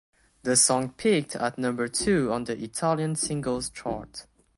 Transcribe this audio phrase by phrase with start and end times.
[0.41, 4.25] The song peaked at number two on the Italian Singles Chart.